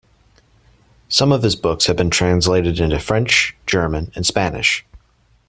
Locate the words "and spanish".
4.15-4.83